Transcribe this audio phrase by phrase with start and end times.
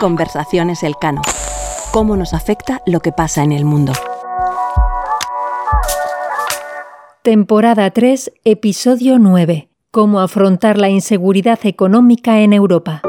[0.00, 1.20] Conversaciones Elcano.
[1.92, 3.92] ¿Cómo nos afecta lo que pasa en el mundo?
[7.22, 9.68] Temporada 3, episodio 9.
[9.90, 13.02] Cómo afrontar la inseguridad económica en Europa.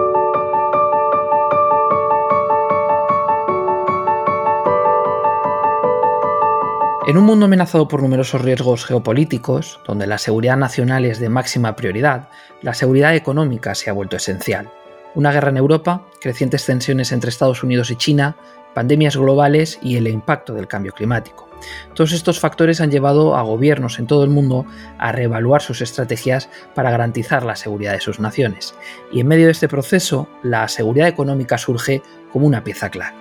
[7.08, 11.76] En un mundo amenazado por numerosos riesgos geopolíticos, donde la seguridad nacional es de máxima
[11.76, 12.29] prioridad,
[12.63, 14.72] la seguridad económica se ha vuelto esencial.
[15.13, 18.36] Una guerra en Europa, crecientes tensiones entre Estados Unidos y China,
[18.73, 21.48] pandemias globales y el impacto del cambio climático.
[21.94, 24.66] Todos estos factores han llevado a gobiernos en todo el mundo
[24.98, 28.73] a reevaluar sus estrategias para garantizar la seguridad de sus naciones.
[29.12, 32.02] Y en medio de este proceso, la seguridad económica surge
[32.34, 33.16] como una pieza clave.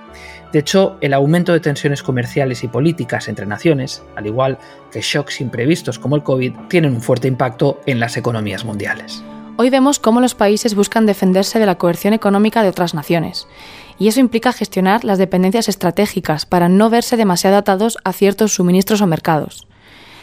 [0.54, 4.56] De hecho, el aumento de tensiones comerciales y políticas entre naciones, al igual
[4.92, 9.24] que shocks imprevistos como el COVID, tienen un fuerte impacto en las economías mundiales.
[9.56, 13.48] Hoy vemos cómo los países buscan defenderse de la coerción económica de otras naciones,
[13.98, 19.00] y eso implica gestionar las dependencias estratégicas para no verse demasiado atados a ciertos suministros
[19.00, 19.66] o mercados.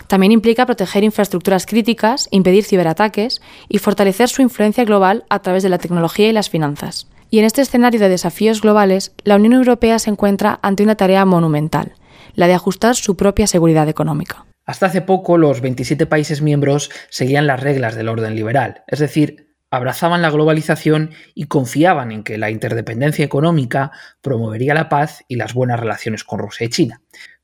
[0.07, 5.67] También implica proteger infraestructuras críticas, impedir ciberataques y fortalecer su influencia global a través de
[5.67, 7.07] la tecnología y las finanzas.
[7.33, 11.23] Y en este escenario de desafíos globales, la Unión Europea se encuentra ante una tarea
[11.23, 11.93] monumental,
[12.35, 14.45] la de ajustar su propia seguridad económica.
[14.65, 19.55] Hasta hace poco los 27 países miembros seguían las reglas del orden liberal, es decir,
[19.69, 25.53] abrazaban la globalización y confiaban en que la interdependencia económica promovería la paz y las
[25.53, 27.01] buenas relaciones con Rusia y China.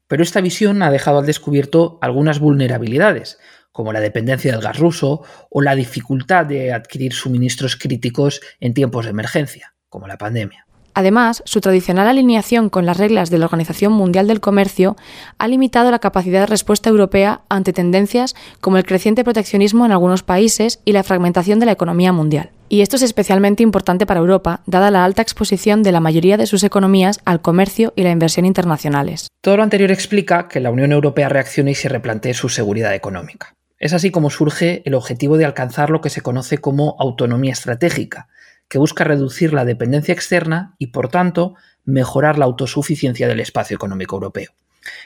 [0.08, 3.40] Pero esta visión ha dejado al descubierto algunas vulnerabilidades,
[3.72, 9.06] como la dependencia del gas ruso o la dificultad de adquirir suministros críticos en tiempos
[9.06, 10.68] de emergencia como la pandemia.
[10.94, 14.96] Además, su tradicional alineación con las reglas de la Organización Mundial del Comercio
[15.40, 20.22] ha limitado la capacidad de respuesta europea ante tendencias como el creciente proteccionismo en algunos
[20.22, 22.52] países y la fragmentación de la economía mundial.
[22.70, 26.46] Y esto es especialmente importante para Europa, dada la alta exposición de la mayoría de
[26.46, 29.30] sus economías al comercio y la inversión internacionales.
[29.42, 33.54] Todo lo anterior explica que la Unión Europea reaccione y se replantee su seguridad económica.
[33.80, 38.28] Es así como surge el objetivo de alcanzar lo que se conoce como autonomía estratégica,
[38.68, 41.56] que busca reducir la dependencia externa y, por tanto,
[41.86, 44.52] mejorar la autosuficiencia del espacio económico europeo.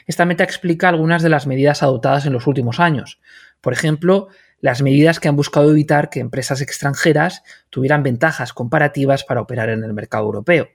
[0.06, 3.20] Esta meta explica algunas de las medidas adoptadas en los últimos años.
[3.60, 4.28] Por ejemplo,
[4.60, 9.82] las medidas que han buscado evitar que empresas extranjeras tuvieran ventajas comparativas para operar en
[9.84, 10.68] el mercado europeo.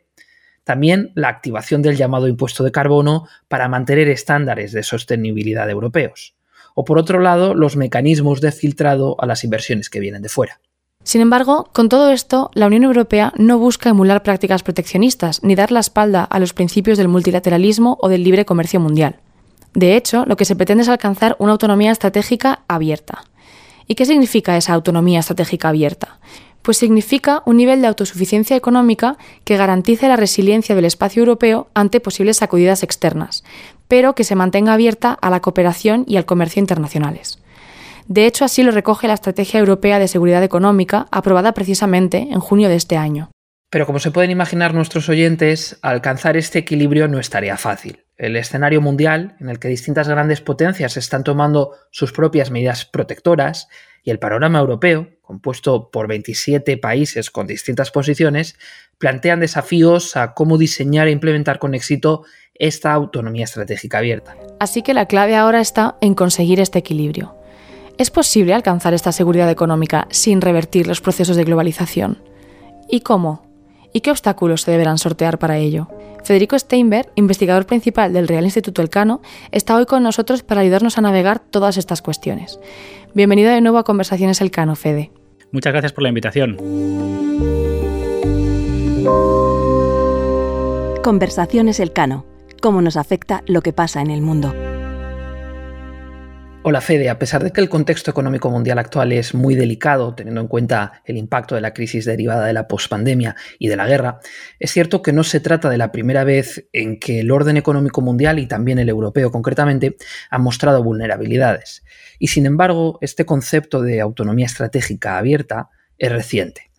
[0.66, 6.36] También la activación del llamado impuesto de carbono para mantener estándares de sostenibilidad europeos.
[6.76, 10.60] O por otro lado, los mecanismos de filtrado a las inversiones que vienen de fuera.
[11.08, 15.72] Sin embargo, con todo esto, la Unión Europea no busca emular prácticas proteccionistas ni dar
[15.72, 19.16] la espalda a los principios del multilateralismo o del libre comercio mundial.
[19.74, 23.24] De hecho, lo que se pretende es alcanzar una autonomía estratégica abierta.
[23.88, 26.20] ¿Y qué significa esa autonomía estratégica abierta?
[26.62, 32.02] Pues significa un nivel de autosuficiencia económica que garantice la resiliencia del espacio europeo ante
[32.02, 33.46] posibles sacudidas externas,
[33.88, 37.40] pero que se mantenga abierta a la cooperación y al comercio internacionales.
[38.08, 42.70] De hecho, así lo recoge la Estrategia Europea de Seguridad Económica, aprobada precisamente en junio
[42.70, 43.32] de este año.
[43.70, 48.06] Pero como se pueden imaginar nuestros oyentes, alcanzar este equilibrio no es tarea fácil.
[48.16, 53.68] El escenario mundial, en el que distintas grandes potencias están tomando sus propias medidas protectoras,
[54.04, 58.58] y el panorama europeo, compuesto por 27 países con distintas posiciones,
[58.98, 64.38] plantean desafíos a cómo diseñar e implementar con éxito esta autonomía estratégica abierta.
[64.62, 67.37] Así que la clave ahora está en conseguir este equilibrio.
[67.98, 72.20] ¿Es posible alcanzar esta seguridad económica sin revertir los procesos de globalización?
[72.88, 73.42] ¿Y cómo?
[73.92, 75.88] ¿Y qué obstáculos se deberán sortear para ello?
[76.24, 79.22] Federico Steinberg, investigador principal del Real Instituto Elcano,
[79.52, 82.60] está hoy con nosotros para ayudarnos a navegar todas estas cuestiones.
[83.16, 85.12] Bienvenido de nuevo a Conversaciones Elcano, Fede.
[85.52, 86.58] Muchas gracias por la invitación.
[91.04, 92.26] Conversaciones Elcano.
[92.62, 94.54] ¿Cómo nos afecta lo que pasa en el mundo?
[96.64, 100.42] Hola Fede, a pesar de que el contexto económico mundial actual es muy delicado, teniendo
[100.42, 104.20] en cuenta el impacto de la crisis derivada de la pospandemia y de la guerra,
[104.60, 108.02] es cierto que no se trata de la primera vez en que el orden económico
[108.02, 109.96] mundial y también el europeo concretamente
[110.30, 111.86] han mostrado vulnerabilidades.
[112.20, 116.70] Y sin embargo, este concepto de autonomía estratégica abierta es reciente.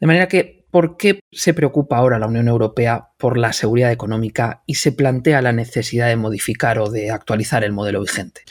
[0.00, 4.62] De manera que ¿Por qué se preocupa ahora la Unión Europea por la seguridad económica
[4.66, 8.42] y se plantea la necesidad de modificar o de actualizar el modelo vigente?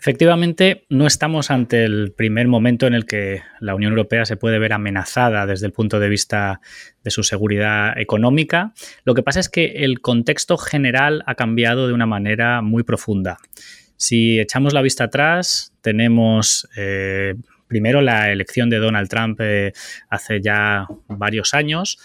[0.00, 4.58] Efectivamente, no estamos ante el primer momento en el que la Unión Europea se puede
[4.58, 6.62] ver amenazada desde el punto de vista
[7.04, 8.72] de su seguridad económica.
[9.04, 13.36] Lo que pasa es que el contexto general ha cambiado de una manera muy profunda.
[13.96, 17.34] Si echamos la vista atrás, tenemos eh,
[17.68, 19.72] Primero, la elección de Donald Trump eh,
[20.08, 21.98] hace ya varios años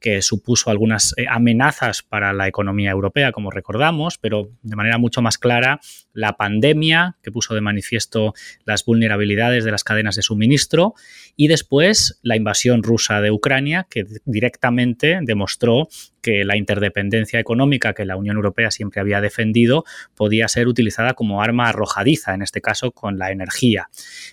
[0.00, 5.22] que supuso algunas eh, amenazas para la economía europea, como recordamos, pero de manera mucho
[5.22, 5.80] más clara
[6.12, 8.34] la pandemia, que puso de manifiesto
[8.64, 10.94] las vulnerabilidades de las cadenas de suministro,
[11.36, 15.88] y después la invasión rusa de Ucrania, que directamente demostró
[16.20, 19.84] que la interdependencia económica que la Unión Europea siempre había defendido
[20.14, 23.88] podía ser utilizada como arma arrojadiza, en este caso con la energía.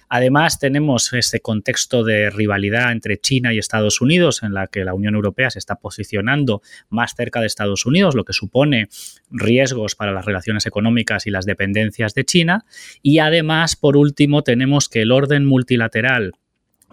[0.10, 4.94] Además, tenemos este contexto de rivalidad entre China y Estados Unidos, en la que la
[4.94, 8.90] Unión Europea se está posicionando más cerca de Estados Unidos, lo que supone
[9.30, 12.66] riesgos para las relaciones económicas y las dependencias de China.
[13.02, 16.34] Y además, por último, tenemos que el orden multilateral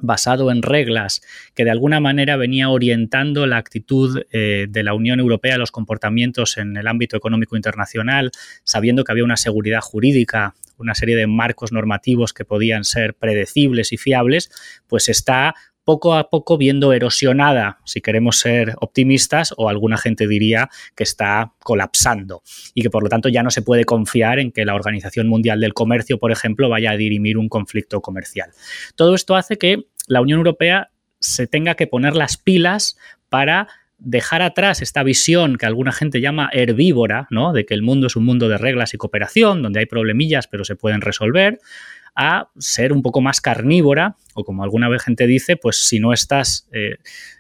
[0.01, 1.23] basado en reglas
[1.55, 6.59] que de alguna manera venía orientando la actitud eh, de la Unión Europea, los comportamientos
[6.59, 8.33] en el ámbito económico internacional,
[8.65, 13.93] sabiendo que había una seguridad jurídica, una serie de marcos normativos que podían ser predecibles
[13.93, 14.51] y fiables,
[14.89, 15.55] pues está
[15.85, 21.53] poco a poco viendo erosionada, si queremos ser optimistas, o alguna gente diría que está
[21.61, 22.43] colapsando
[22.75, 25.61] y que por lo tanto ya no se puede confiar en que la Organización Mundial
[25.61, 28.51] del Comercio, por ejemplo, vaya a dirimir un conflicto comercial.
[28.97, 30.91] Todo esto hace que la Unión Europea
[31.21, 32.97] se tenga que poner las pilas
[33.29, 37.53] para dejar atrás esta visión que alguna gente llama herbívora, ¿no?
[37.53, 40.65] de que el mundo es un mundo de reglas y cooperación, donde hay problemillas pero
[40.65, 41.59] se pueden resolver,
[42.15, 46.13] a ser un poco más carnívora, o como alguna vez gente dice, pues si no
[46.13, 46.97] estás eh,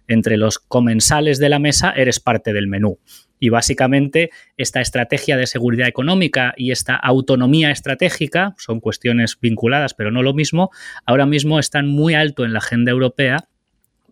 [0.09, 2.99] entre los comensales de la mesa, eres parte del menú.
[3.41, 10.11] Y básicamente esta estrategia de seguridad económica y esta autonomía estratégica, son cuestiones vinculadas pero
[10.11, 10.71] no lo mismo,
[11.05, 13.49] ahora mismo están muy alto en la agenda europea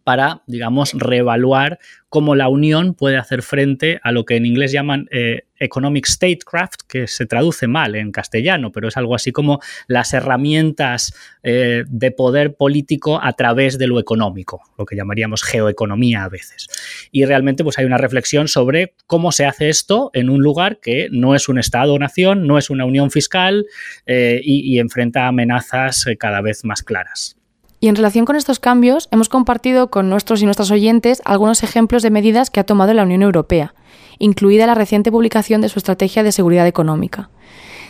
[0.04, 1.78] para, digamos, reevaluar
[2.12, 6.82] cómo la Unión puede hacer frente a lo que en inglés llaman eh, economic statecraft,
[6.86, 12.10] que se traduce mal en castellano, pero es algo así como las herramientas eh, de
[12.10, 16.68] poder político a través de lo económico, lo que llamaríamos geoeconomía a veces.
[17.12, 21.08] Y realmente pues hay una reflexión sobre cómo se hace esto en un lugar que
[21.10, 23.64] no es un Estado o nación, no es una unión fiscal
[24.04, 27.41] eh, y enfrenta amenazas cada vez más claras.
[27.82, 32.04] Y en relación con estos cambios, hemos compartido con nuestros y nuestras oyentes algunos ejemplos
[32.04, 33.74] de medidas que ha tomado la Unión Europea,
[34.20, 37.30] incluida la reciente publicación de su Estrategia de Seguridad Económica.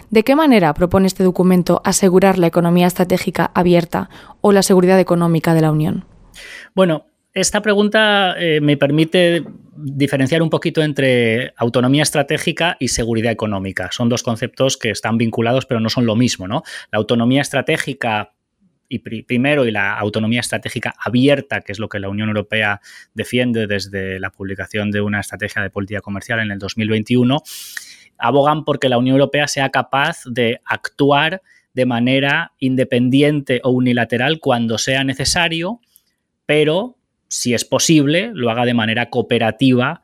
[0.09, 4.09] ¿De qué manera propone este documento asegurar la economía estratégica abierta
[4.41, 6.06] o la seguridad económica de la Unión?
[6.75, 7.05] Bueno,
[7.35, 9.45] esta pregunta eh, me permite
[9.77, 13.91] diferenciar un poquito entre autonomía estratégica y seguridad económica.
[13.93, 16.49] Son dos conceptos que están vinculados, pero no son lo mismo.
[16.49, 16.62] ¿no?
[16.91, 18.33] La autonomía estratégica
[18.93, 22.81] y primero y la autonomía estratégica abierta, que es lo que la Unión Europea
[23.15, 27.43] defiende desde la publicación de una estrategia de política comercial en el 2021,
[28.19, 31.41] abogan porque la Unión Europea sea capaz de actuar
[31.73, 35.81] de manera independiente o unilateral cuando sea necesario,
[36.45, 36.99] pero
[37.29, 40.03] si es posible, lo haga de manera cooperativa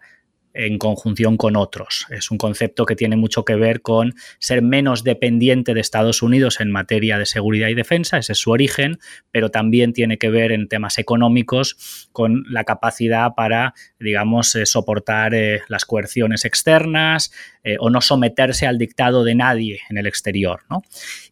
[0.54, 2.06] en conjunción con otros.
[2.10, 6.60] Es un concepto que tiene mucho que ver con ser menos dependiente de Estados Unidos
[6.60, 8.98] en materia de seguridad y defensa, ese es su origen,
[9.30, 15.34] pero también tiene que ver en temas económicos con la capacidad para, digamos, eh, soportar
[15.34, 17.32] eh, las coerciones externas
[17.64, 20.60] eh, o no someterse al dictado de nadie en el exterior.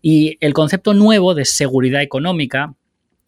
[0.02, 2.74] Y el concepto nuevo de seguridad económica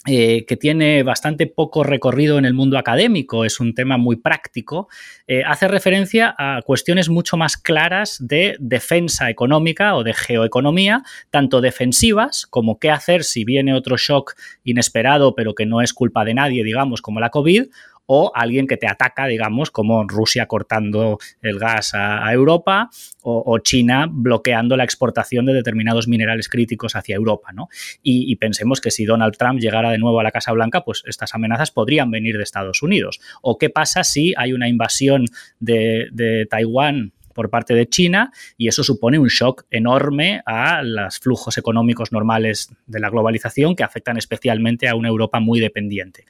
[0.07, 4.89] eh, que tiene bastante poco recorrido en el mundo académico, es un tema muy práctico,
[5.27, 11.61] eh, hace referencia a cuestiones mucho más claras de defensa económica o de geoeconomía, tanto
[11.61, 16.35] defensivas como qué hacer si viene otro shock inesperado pero que no es culpa de
[16.35, 17.65] nadie, digamos, como la COVID,
[18.11, 22.89] o alguien que te ataca, digamos, como Rusia cortando el gas a, Europa
[23.23, 27.53] o, China bloqueando la exportación de determinados minerales críticos hacia Europa.
[27.53, 27.69] ¿no?
[28.03, 31.35] Y, pensemos que si Donald Trump llegara de nuevo a la Casa Blanca, pues estas
[31.35, 33.21] amenazas podrían venir de Estados Unidos.
[33.43, 35.27] ¿O qué pasa si hay una invasión
[35.61, 41.21] de, de Taiwán por parte de China y eso supone un shock enorme a los
[41.21, 46.25] flujos económicos normales de la globalización que afectan especialmente a una Europa muy dependiente.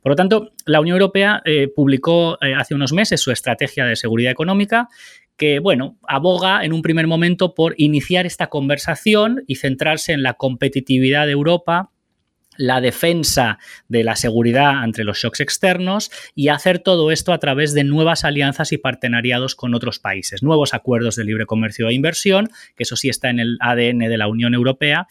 [0.00, 3.94] Por lo tanto, la Unión Europea eh, publicó eh, hace unos meses su estrategia de
[3.94, 4.88] seguridad económica
[5.36, 10.32] que, bueno, aboga en un primer momento por iniciar esta conversación y centrarse en la
[10.32, 11.90] competitividad de Europa
[12.56, 13.58] la defensa
[13.88, 18.24] de la seguridad ante los shocks externos y hacer todo esto a través de nuevas
[18.24, 22.96] alianzas y partenariados con otros países, nuevos acuerdos de libre comercio e inversión, que eso
[22.96, 25.06] sí está en el ADN de la Unión Europea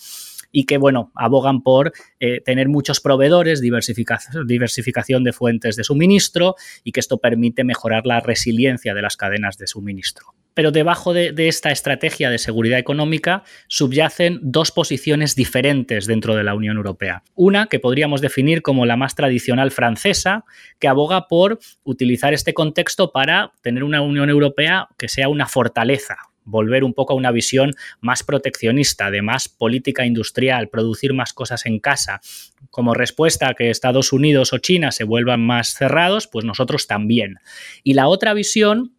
[0.54, 1.92] y que, bueno, abogan por
[2.22, 6.56] eh, tener muchos proveedores, diversificación de fuentes de suministro
[6.86, 10.28] y que esto permite mejorar la resiliencia de las cadenas de suministro.
[10.54, 16.54] pero debajo de, esta estrategia de seguridad económica subyacen dos posiciones diferentes dentro de la
[16.54, 17.24] Unión Europea.
[17.34, 20.46] Una que podríamos definir como la más tradicional francesa,
[20.78, 26.18] que aboga por utilizar este contexto para tener una Unión Europea que sea una fortaleza,
[26.46, 31.66] volver un poco a una visión más proteccionista, de más política industrial, producir más cosas
[31.66, 32.22] en casa.
[32.70, 37.40] Como respuesta a que Estados Unidos o China se vuelvan más cerrados, pues nosotros también.
[37.84, 38.94] Y la otra visión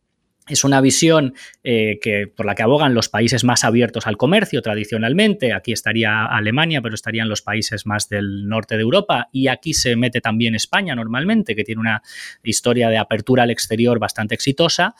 [0.47, 4.61] es una visión eh, que, por la que abogan los países más abiertos al comercio
[4.61, 5.55] tradicionalmente.
[5.55, 9.29] Aquí estaría Alemania, pero estarían los países más del norte de Europa.
[9.33, 12.03] Y aquí se mete también España normalmente, que tiene una
[12.43, 14.95] historia de apertura al exterior bastante exitosa.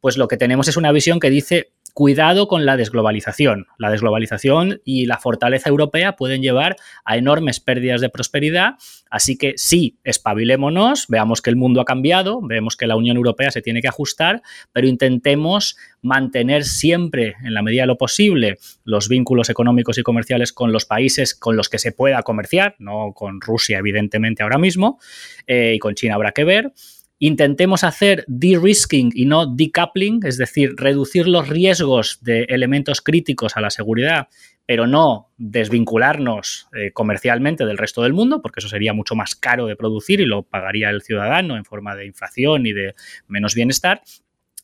[0.00, 3.66] Pues lo que tenemos es una visión que dice cuidado con la desglobalización.
[3.78, 8.74] La desglobalización y la fortaleza europea pueden llevar a enormes pérdidas de prosperidad,
[9.10, 13.50] así que sí, espabilémonos, veamos que el mundo ha cambiado, vemos que la Unión Europea
[13.50, 14.42] se tiene que ajustar,
[14.72, 20.52] pero intentemos mantener siempre, en la medida de lo posible, los vínculos económicos y comerciales
[20.52, 24.98] con los países con los que se pueda comerciar, no con Rusia, evidentemente, ahora mismo,
[25.46, 26.72] eh, y con China habrá que ver
[27.20, 33.60] intentemos hacer de-risking y no decoupling, es decir, reducir los riesgos de elementos críticos a
[33.60, 34.28] la seguridad,
[34.64, 39.66] pero no desvincularnos eh, comercialmente del resto del mundo, porque eso sería mucho más caro
[39.66, 42.94] de producir y lo pagaría el ciudadano en forma de inflación y de
[43.28, 44.02] menos bienestar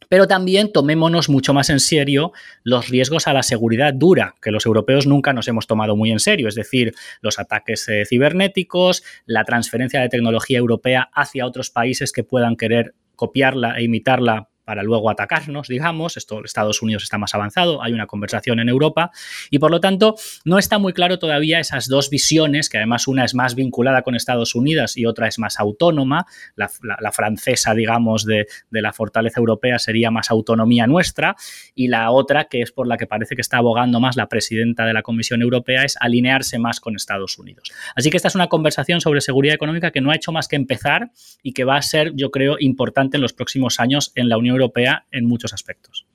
[0.09, 4.67] pero también tomémonos mucho más en serio los riesgos a la seguridad dura, que los
[4.67, 9.45] europeos nunca nos hemos tomado muy en serio, es decir, los ataques eh, cibernéticos, la
[9.45, 15.09] transferencia de tecnología europea hacia otros países que puedan querer copiarla e imitarla para luego
[15.09, 16.17] atacarnos, digamos.
[16.17, 19.13] Esto Estados Unidos está más avanzado, hay una conversación en Europa
[19.49, 23.25] y por lo tanto no está muy claro todavía esas dos visiones, que además una
[23.25, 26.27] es más vinculada con Estados Unidos y otra es más autónoma.
[26.57, 26.69] La,
[27.13, 31.37] francesa, digamos, de, de, la fortaleza europea sería más autonomía nuestra
[31.75, 34.85] y la otra, que es por la que parece que está abogando más la presidenta
[34.85, 37.71] de la Comisión Europea, es alinearse más con Estados Unidos.
[37.95, 40.57] Así que esta es una conversación sobre seguridad económica que no ha hecho más que
[40.57, 41.13] empezar
[41.45, 44.56] y que va a ser, yo creo, importante en los próximos años en la Unión
[44.57, 46.07] Europea en muchos aspectos.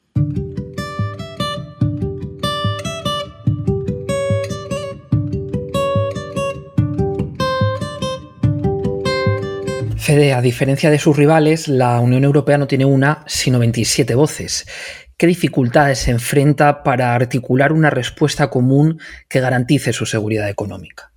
[10.02, 14.66] Fede, a diferencia de sus rivales, la Unión Europea no tiene una, sino 27 voces.
[15.16, 21.11] ¿Qué dificultades se enfrenta para articular una respuesta común que garantice su seguridad económica?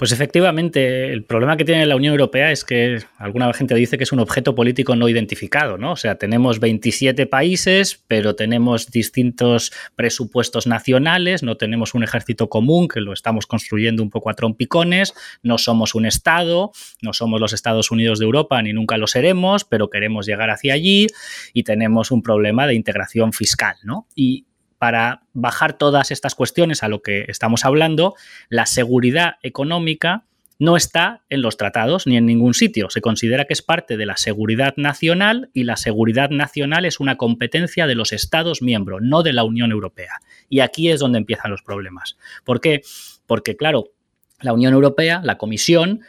[0.00, 4.04] Pues efectivamente, el problema que tiene la Unión Europea es que alguna gente dice que
[4.04, 5.92] es un objeto político no identificado, ¿no?
[5.92, 12.88] O sea, tenemos 27 países, pero tenemos distintos presupuestos nacionales, no tenemos un ejército común
[12.88, 17.52] que lo estamos construyendo un poco a trompicones, no somos un Estado, no somos los
[17.52, 21.08] Estados Unidos de Europa ni nunca lo seremos, pero queremos llegar hacia allí
[21.52, 24.06] y tenemos un problema de integración fiscal, ¿no?
[24.14, 24.46] Y
[24.80, 28.14] para bajar todas estas cuestiones a lo que estamos hablando,
[28.48, 30.24] la seguridad económica
[30.58, 32.88] no está en los tratados ni en ningún sitio.
[32.88, 37.18] Se considera que es parte de la seguridad nacional y la seguridad nacional es una
[37.18, 40.14] competencia de los Estados miembros, no de la Unión Europea.
[40.48, 42.16] Y aquí es donde empiezan los problemas.
[42.42, 42.80] ¿Por qué?
[43.26, 43.88] Porque, claro,
[44.40, 46.00] la Unión Europea, la Comisión,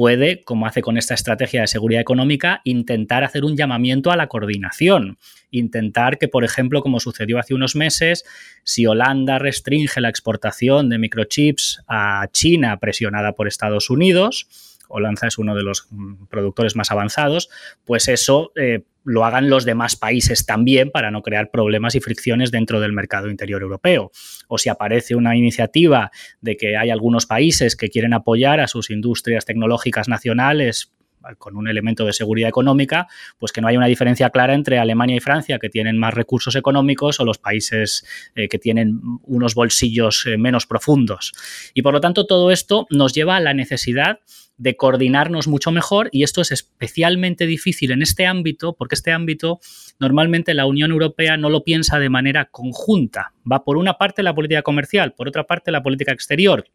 [0.00, 4.28] puede, como hace con esta estrategia de seguridad económica, intentar hacer un llamamiento a la
[4.28, 5.18] coordinación.
[5.50, 8.24] Intentar que, por ejemplo, como sucedió hace unos meses,
[8.64, 14.46] si Holanda restringe la exportación de microchips a China presionada por Estados Unidos,
[14.88, 17.50] Holanda es uno de los mm, productores más avanzados,
[17.84, 22.50] pues eso eh, lo hagan los demás países también para no crear problemas y fricciones
[22.50, 24.10] dentro del mercado interior europeo.
[24.48, 28.90] O si aparece una iniciativa de que hay algunos países que quieren apoyar a sus
[28.90, 30.92] industrias tecnológicas nacionales
[31.38, 33.08] con un elemento de seguridad económica,
[33.38, 36.56] pues que no haya una diferencia clara entre Alemania y Francia, que tienen más recursos
[36.56, 41.32] económicos, o los países eh, que tienen unos bolsillos eh, menos profundos.
[41.74, 44.20] Y por lo tanto, todo esto nos lleva a la necesidad
[44.60, 49.58] de coordinarnos mucho mejor y esto es especialmente difícil en este ámbito porque este ámbito
[49.98, 53.32] normalmente la Unión Europea no lo piensa de manera conjunta.
[53.50, 56.66] Va por una parte la política comercial, por otra parte la política exterior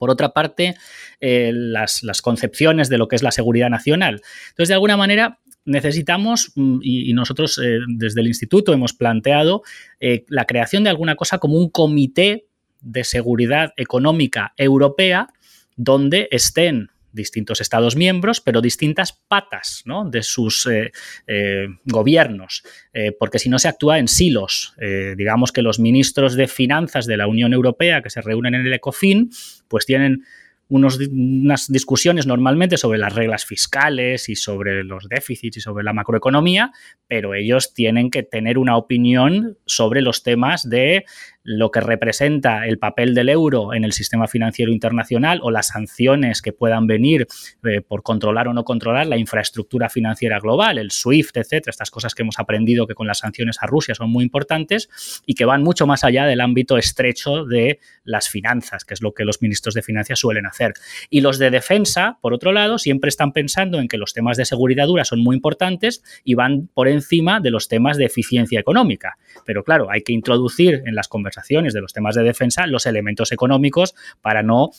[0.00, 0.76] por otra parte,
[1.20, 4.22] eh, las, concepciones de lo que es la seguridad nacional.
[4.48, 9.62] Entonces, de alguna manera, necesitamos, mm, y, nosotros eh, desde el instituto hemos planteado
[10.00, 12.46] eh, la creación de alguna cosa como un comité
[12.80, 15.28] de seguridad económica europea
[15.76, 20.92] donde estén distintos Estados miembros, pero distintas patas de sus eh,
[21.26, 22.62] eh, gobiernos,
[22.92, 24.74] eh, porque si no se actúa en silos.
[25.16, 28.72] digamos que los ministros de finanzas de la Unión Europea que se reúnen en el
[28.72, 29.30] ECOFIN,
[29.68, 30.24] pues tienen
[30.70, 36.72] unas discusiones normalmente sobre las reglas fiscales y sobre los déficits y sobre la macroeconomía,
[37.08, 41.04] pero ellos tienen que tener una opinión sobre los temas de
[41.42, 46.42] lo que representa el papel del euro en el sistema financiero internacional o las sanciones
[46.42, 47.26] que puedan venir
[47.64, 52.14] eh, por controlar o no controlar la infraestructura financiera global, el SWIFT, etcétera, estas cosas
[52.14, 55.62] que hemos aprendido que con las sanciones a Rusia son muy importantes y que van
[55.62, 59.74] mucho más allá del ámbito estrecho de las finanzas, que es lo que los ministros
[59.74, 60.74] de finanzas suelen hacer.
[61.08, 64.44] Y los de defensa, por otro lado, siempre están pensando en que los temas de
[64.44, 69.16] seguridad dura son muy importantes y van por encima de los temas de eficiencia económica.
[69.46, 71.29] Pero claro, hay que introducir en las conversaciones
[71.72, 74.70] de los temas de defensa los elementos económicos para no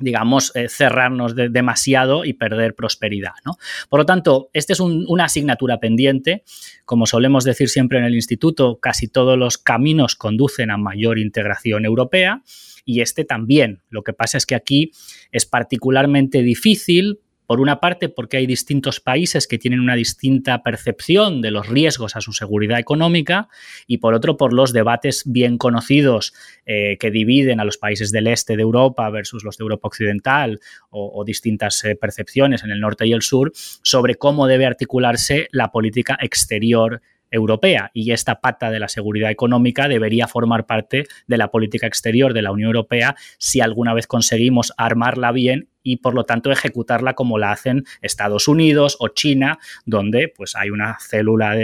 [0.00, 3.32] digamos, eh, cerrarnos demasiado y perder prosperidad.
[3.44, 3.58] ¿no?
[3.88, 6.42] Por lo tanto, esta es una asignatura pendiente.
[6.84, 11.84] Como solemos decir siempre en el instituto, casi todos los caminos conducen a mayor integración
[11.84, 12.42] europea
[12.84, 13.82] y este también.
[13.90, 14.92] Lo que pasa es que aquí
[15.30, 21.42] es particularmente difícil por una parte, porque hay distintos países que tienen una distinta percepción
[21.42, 23.48] de los riesgos a su seguridad económica
[23.88, 26.32] y por otro, por los debates bien conocidos
[26.64, 30.60] eh, que dividen a los países del este de Europa versus los de Europa Occidental
[30.90, 35.72] o, distintas eh, percepciones en el norte y el sur sobre cómo debe articularse la
[35.72, 41.50] política exterior europea y esta pata de la seguridad económica debería formar parte de la
[41.50, 46.24] política exterior de la Unión Europea si alguna vez conseguimos armarla bien y por lo
[46.24, 51.56] tanto ejecutarla como la hacen Estados Unidos o China, donde pues hay una célula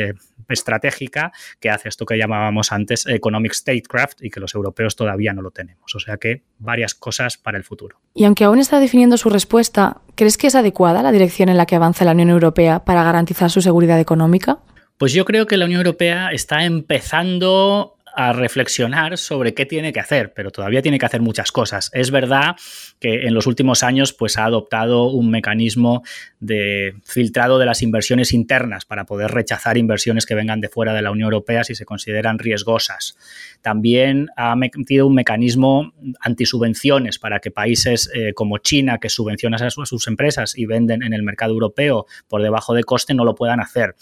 [0.49, 5.43] estratégica que hace esto que llamábamos antes economic statecraft y que los europeos todavía no
[5.43, 5.95] lo tenemos.
[5.95, 8.01] O sea que varias cosas para el futuro.
[8.15, 11.67] Y aunque aún está definiendo su respuesta, ¿crees que es adecuada la dirección en la
[11.67, 14.61] que avanza la Unión Europea para garantizar su seguridad económica?
[14.99, 20.01] Pues yo creo que la Unión Europea está empezando a reflexionar sobre qué tiene que
[20.01, 21.91] hacer, pero todavía tiene que hacer muchas cosas.
[21.93, 22.57] Es verdad
[22.99, 26.03] que en los últimos años pues, ha adoptado un mecanismo
[26.41, 31.03] de filtrado de las inversiones internas para poder rechazar inversiones que vengan de fuera de
[31.03, 33.19] la Unión Europea si se consideran riesgosas.
[33.61, 39.69] También ha metido un mecanismo antisubvenciones para que países eh, como China, que subvencionan a
[39.69, 43.61] sus empresas y venden en el mercado europeo por debajo de coste, no lo puedan
[43.61, 43.95] hacer.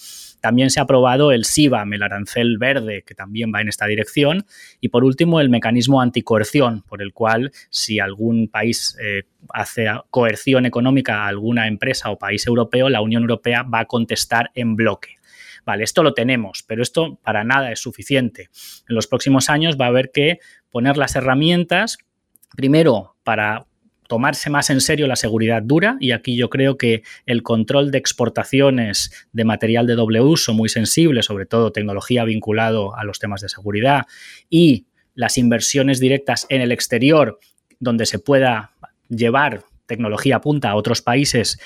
[0.44, 4.44] También se ha aprobado el SIVAM, el arancel verde, que también va en esta dirección.
[4.78, 10.66] Y por último, el mecanismo anticoerción, por el cual si algún país eh, hace coerción
[10.66, 15.16] económica a alguna empresa o país europeo, la Unión Europea va a contestar en bloque.
[15.64, 18.50] Vale, esto lo tenemos, pero esto para nada es suficiente.
[18.86, 21.96] En los próximos años va a haber que poner las herramientas,
[22.54, 23.64] primero, para
[24.08, 27.98] tomarse más en serio la seguridad dura y aquí yo creo que el control de
[27.98, 33.40] exportaciones de material de doble uso muy sensible, sobre todo tecnología vinculado a los temas
[33.40, 34.06] de seguridad
[34.50, 37.38] y las inversiones directas en el exterior
[37.78, 38.72] donde se pueda
[39.08, 41.58] llevar tecnología punta a otros países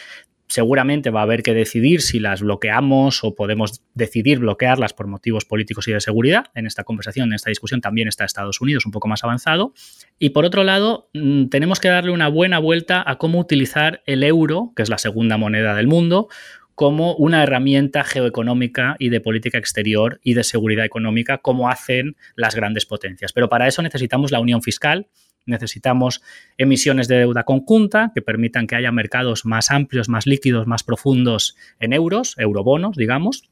[0.49, 5.45] seguramente va a haber que decidir si las bloqueamos o podemos decidir bloquearlas por motivos
[5.45, 6.47] políticos y de seguridad.
[6.55, 9.75] En esta conversación, en esta discusión también está Estados Unidos un poco más avanzado.
[10.19, 14.25] Y por otro lado, mm, tenemos que darle una buena vuelta a cómo utilizar el
[14.25, 16.29] euro, que es la segunda moneda del mundo,
[16.75, 22.55] como una herramienta geoeconómica y de política exterior y de seguridad económica, como hacen las
[22.55, 23.33] grandes potencias.
[23.33, 25.09] Pero para eso necesitamos la unión fiscal,
[25.49, 26.23] necesitamos
[26.57, 31.57] emisiones de deuda conjunta que permitan que haya mercados más amplios, más líquidos, más profundos
[31.81, 33.51] en euros, eurobonos, digamos,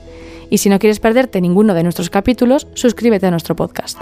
[0.49, 4.01] Y si no quieres perderte ninguno de nuestros capítulos, suscríbete a nuestro podcast.